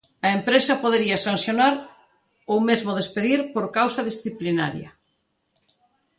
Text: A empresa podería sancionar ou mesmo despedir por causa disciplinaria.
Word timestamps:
A 0.27 0.29
empresa 0.37 0.81
podería 0.83 1.23
sancionar 1.27 1.73
ou 2.51 2.57
mesmo 2.69 2.91
despedir 2.99 3.39
por 3.53 3.65
causa 3.77 4.05
disciplinaria. 4.09 4.89